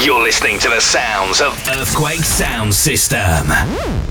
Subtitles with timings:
[0.00, 4.07] You're listening to the sounds of Earthquake Sound System.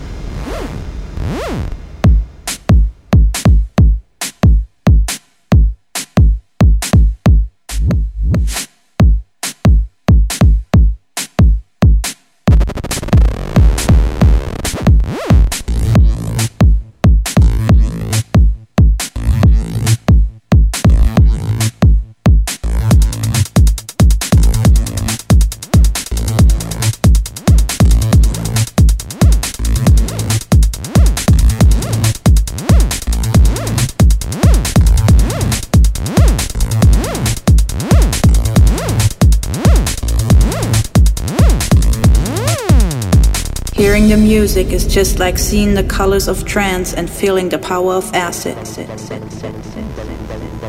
[44.98, 48.58] Just like seeing the colors of trance and feeling the power of acid.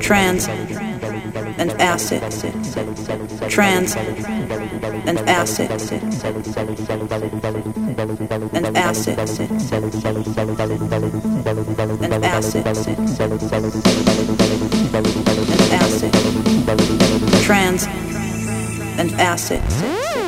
[0.03, 2.21] Trance and acid.
[3.49, 5.71] Trance and acid.
[8.53, 8.69] And acid.
[8.69, 9.19] And acid.
[12.03, 12.13] And
[15.73, 16.13] acid.
[17.47, 17.87] Trance
[18.98, 20.28] and acid.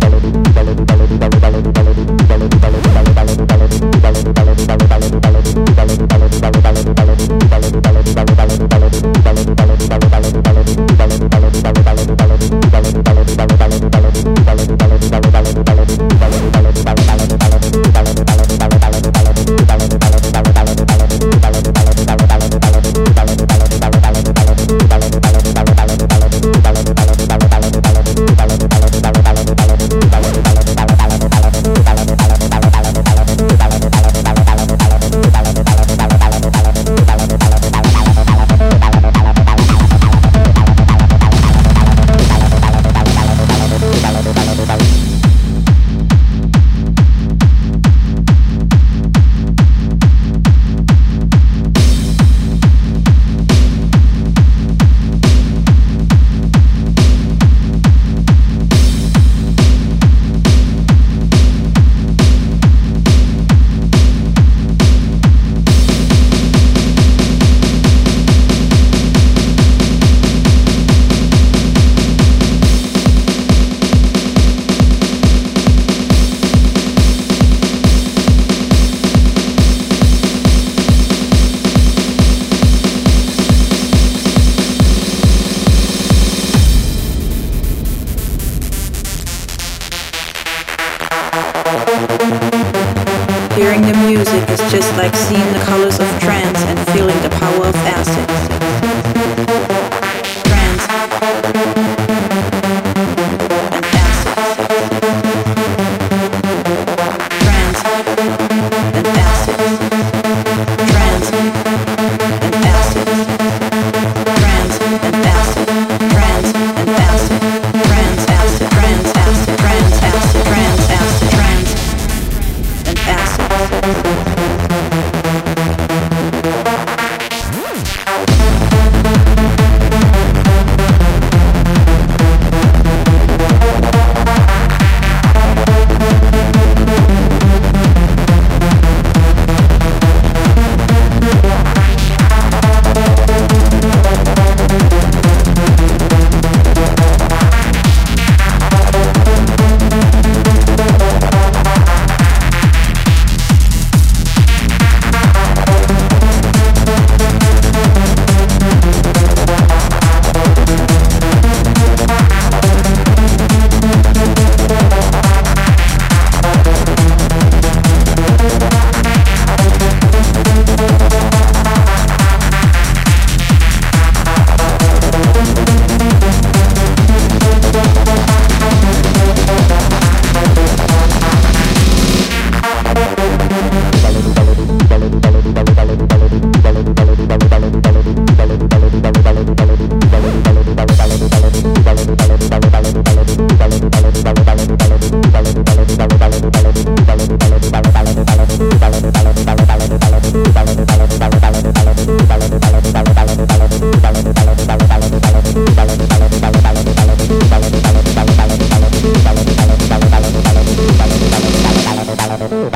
[212.43, 212.70] Oh.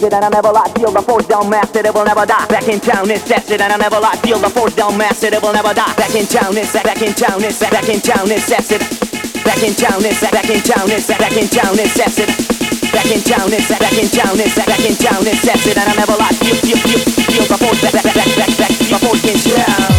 [0.00, 0.72] Tested and I never lie.
[0.72, 2.46] Feel the force down mastered, it will never die.
[2.48, 4.16] Back in town, it's tested and I never lie.
[4.24, 5.92] Feel the force down mastered, it will never die.
[5.96, 8.80] Back in town, it's back in town, it's back in town, it's tested.
[9.44, 12.28] Back in town, it's back in town, it's back in town, it's tested.
[12.92, 15.94] Back in town, it's back in town, it's back in town, it's tested and I
[15.94, 16.32] never lie.
[16.40, 19.89] Feel, feel, feel, feel the force back, back, back, back, back, the force in town.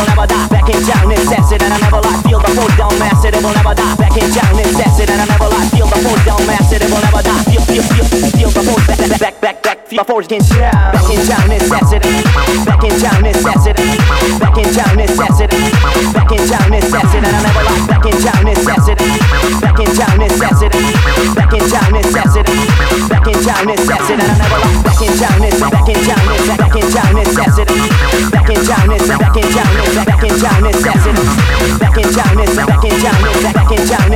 [0.00, 0.48] will never die.
[0.48, 3.34] Back in town, incessant, and I never like feel the food down mass it.
[3.36, 3.96] It will never die.
[3.96, 6.80] Back in town, incessant, and I never like feel the food down mass it.
[6.80, 7.44] It will never die.
[7.44, 8.80] Feel, feel, feel, feel the food.
[8.88, 9.78] Back, back, back, back, back.
[9.86, 10.24] Feel the food.
[10.28, 12.04] Back in town, incessant.
[12.64, 13.76] Back in town, incessant.
[14.40, 15.29] Back in town, incessant.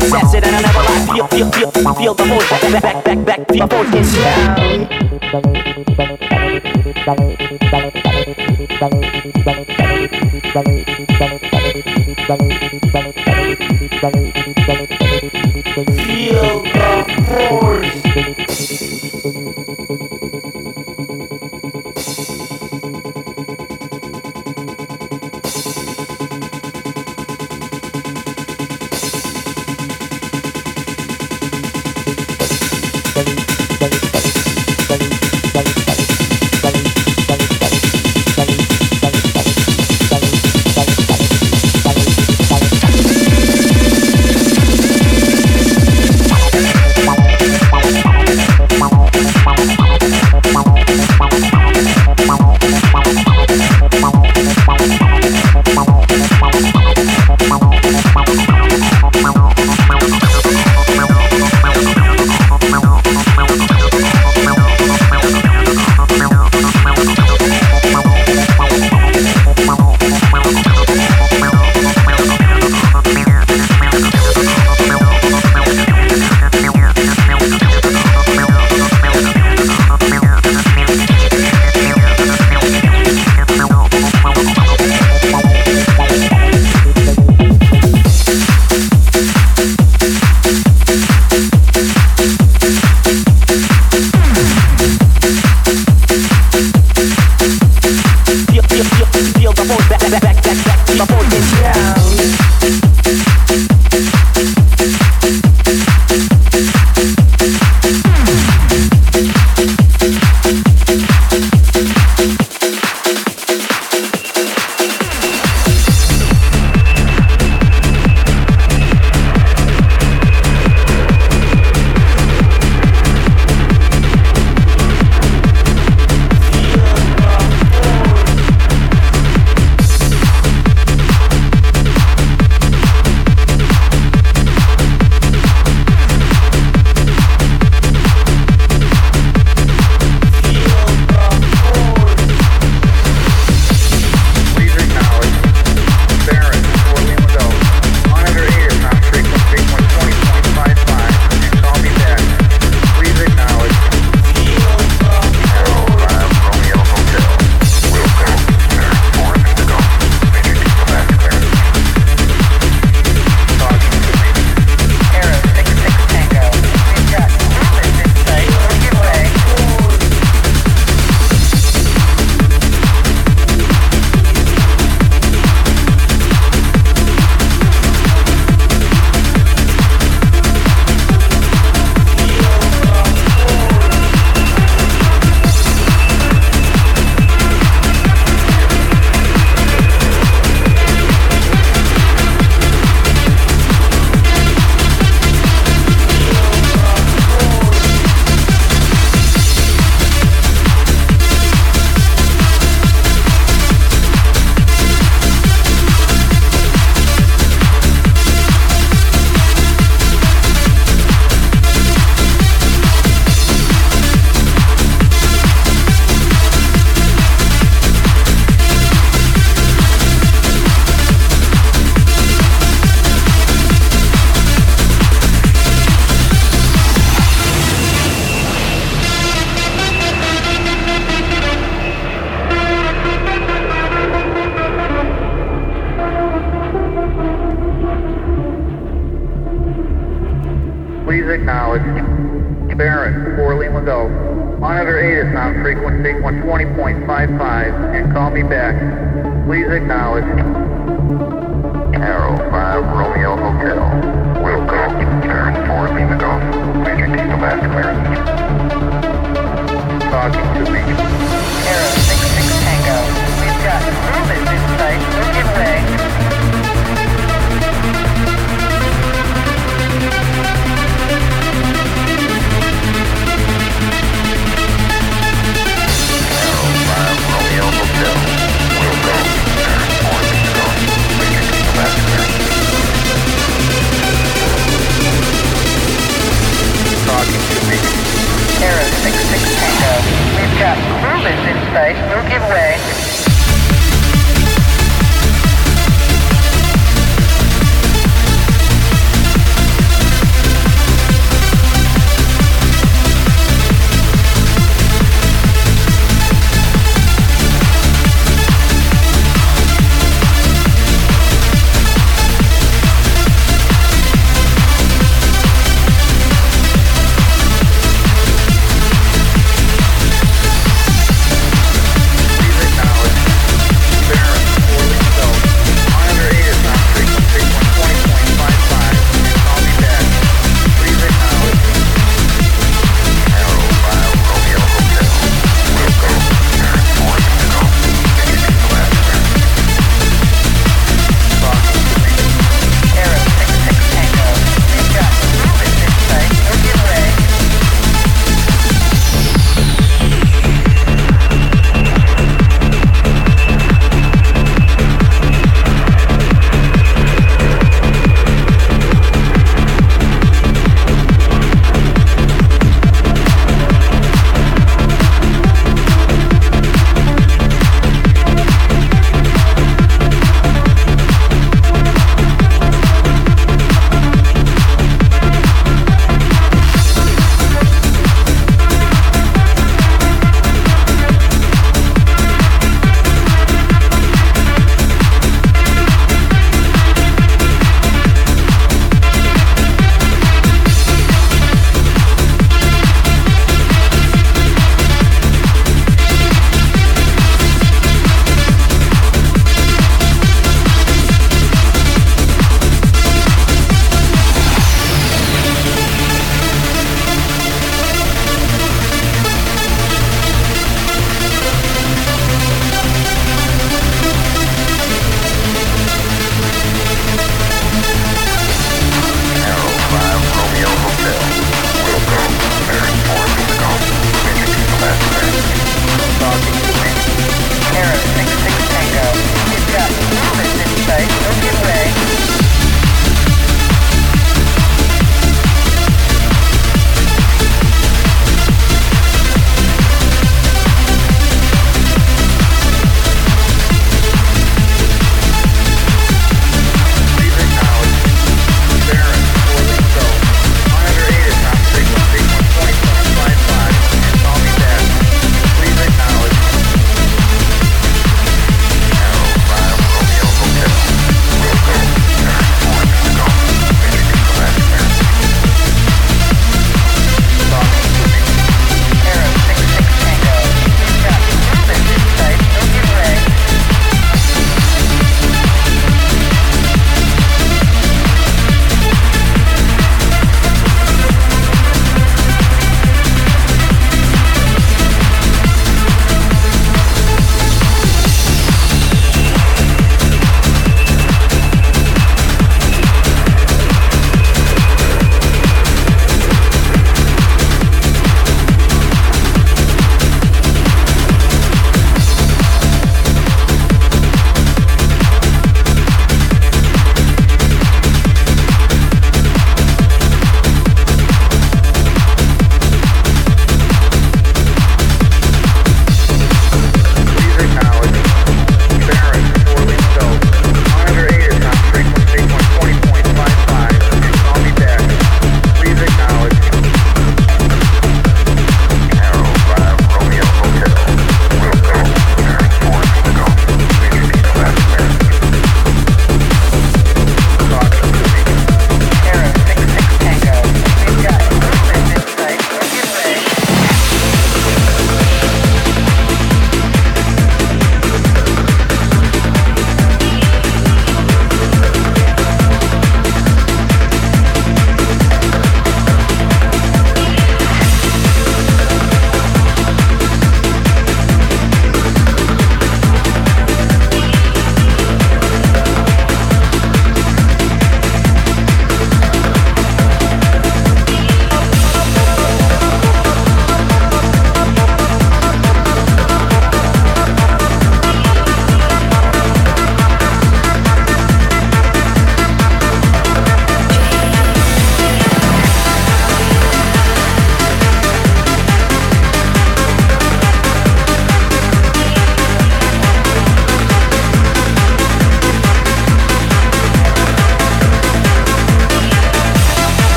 [0.00, 0.46] In town, necessity.
[0.46, 2.48] And I never like feel, feel, feel, feel the force.
[2.50, 3.48] Back, back, back, back.
[3.48, 4.14] Feel the force.
[16.06, 17.99] Feel the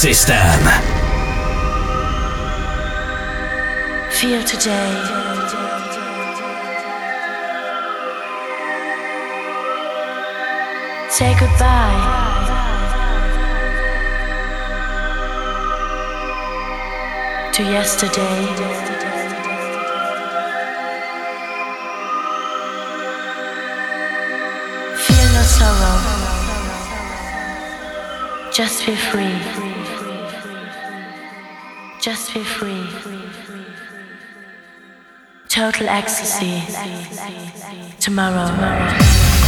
[0.00, 0.64] System.
[4.10, 5.09] Feel today.
[28.52, 29.38] Just be free.
[32.00, 32.84] Just be free.
[35.48, 36.60] Total ecstasy.
[38.00, 38.46] Tomorrow.
[38.48, 39.39] Tomorrow.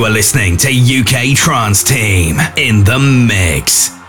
[0.00, 3.99] You are listening to UK Trance Team in the mix.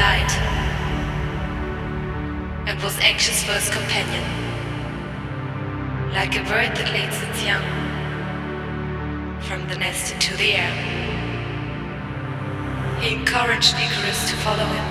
[0.00, 0.32] Flight
[2.66, 4.24] and was anxious for his companion.
[6.18, 7.66] Like a bird that leads its young
[9.46, 10.74] from the nest into the air.
[13.00, 14.88] He encouraged Icarus to follow him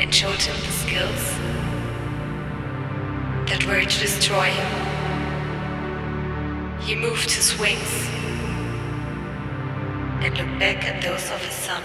[0.00, 1.24] and showed him the skills
[3.48, 4.72] that were to destroy him.
[6.86, 7.92] He moved his wings
[10.22, 11.82] and looked back at those of his son.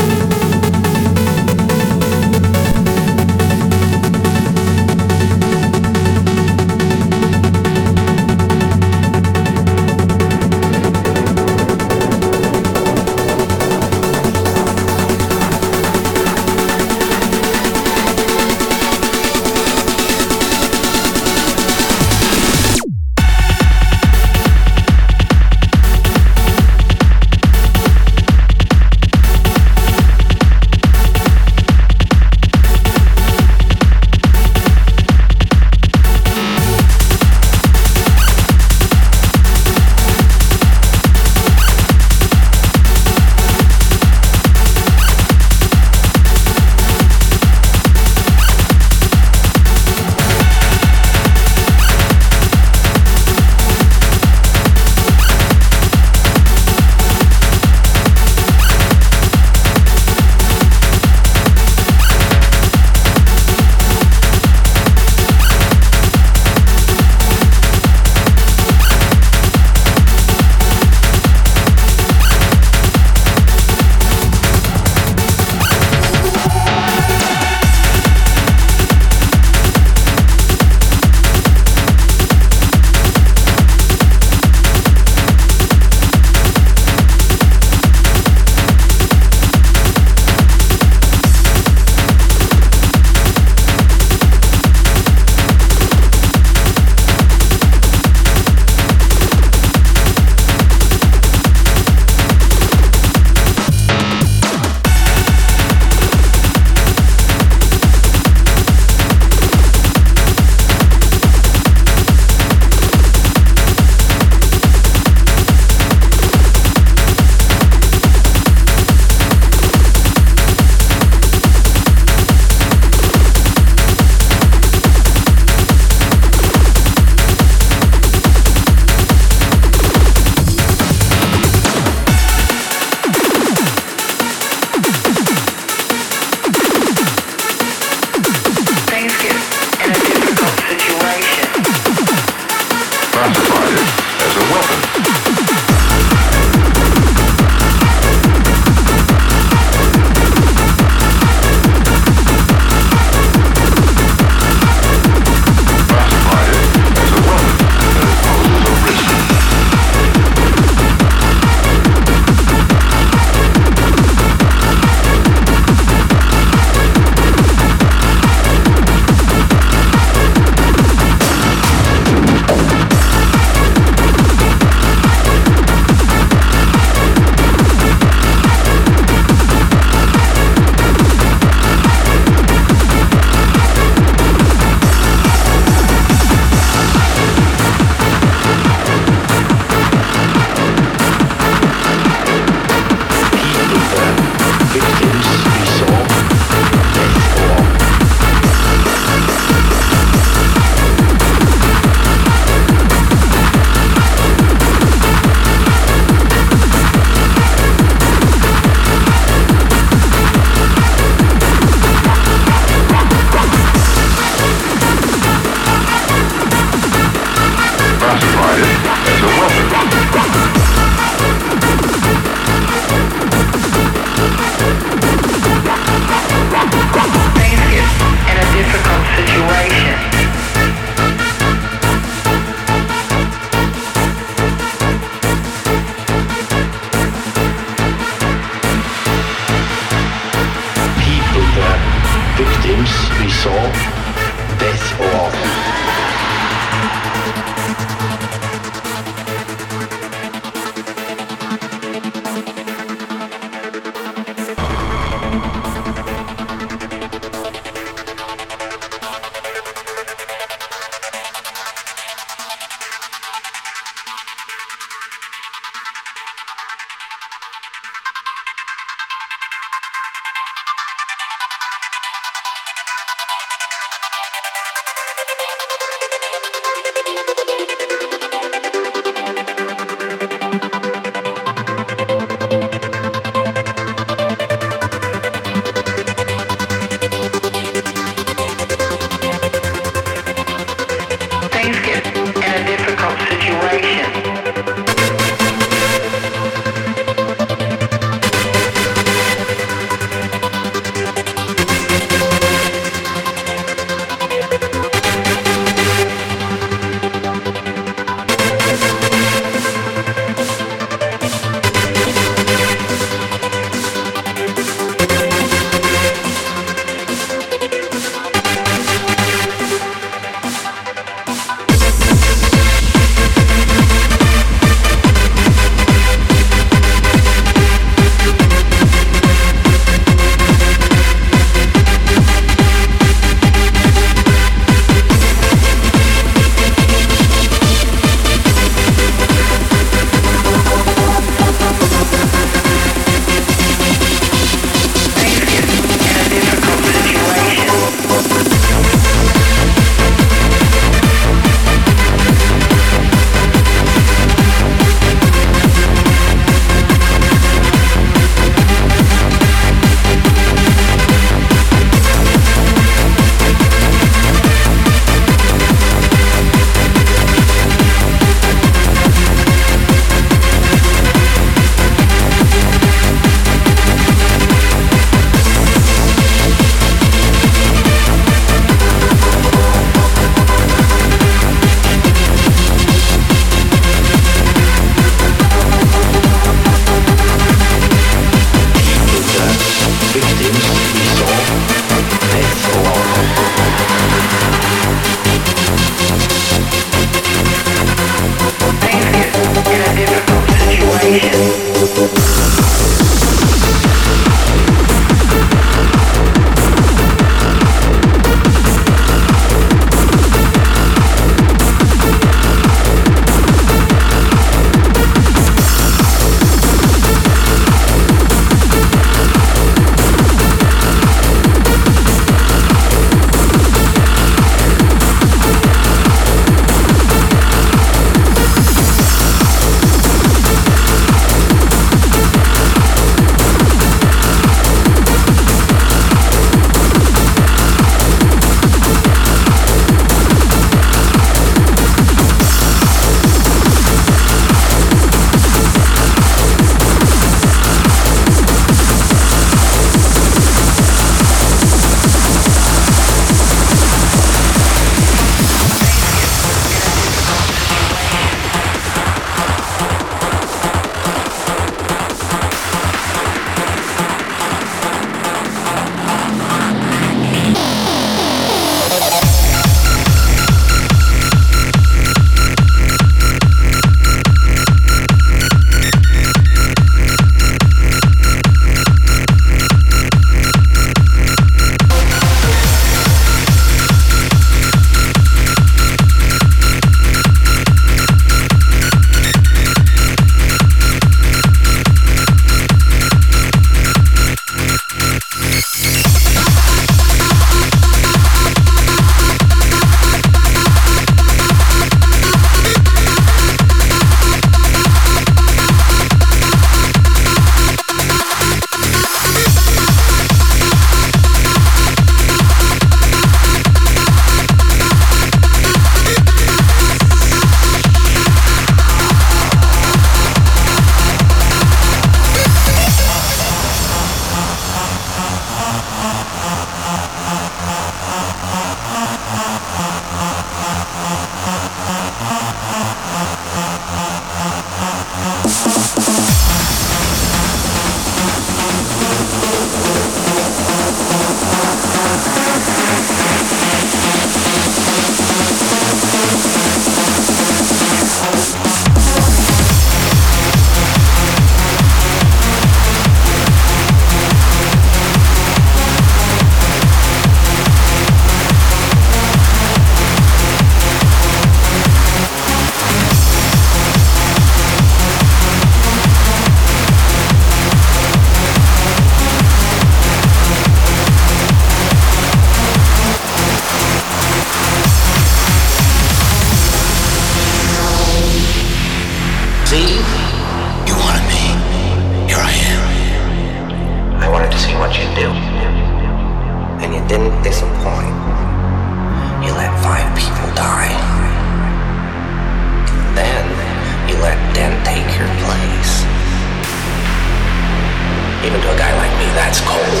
[598.48, 600.00] Even to a guy like me, that's cold.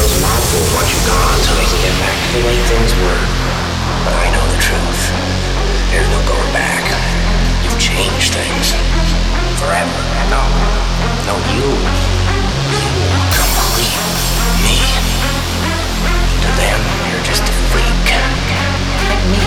[0.00, 3.24] Those monsters want you gone so they can get back to the way things were.
[4.00, 5.02] But I know the truth.
[5.92, 6.88] There's no going back.
[7.60, 8.72] You've changed things.
[9.60, 9.92] Forever.
[10.32, 10.40] No.
[11.28, 11.68] No, you.
[12.72, 14.00] You complete
[14.64, 14.80] me.
[16.32, 16.80] To them,
[17.12, 18.08] you're just a freak.
[19.12, 19.44] Like me.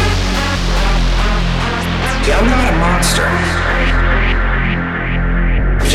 [2.30, 4.37] Yeah, I'm not a monster.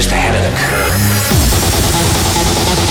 [0.03, 2.82] Just ahead of the curve.